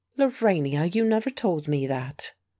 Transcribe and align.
"Lorania, 0.17 0.85
you 0.87 1.05
never 1.07 1.29
told 1.29 1.67
me 1.67 1.85
that!" 1.85 2.33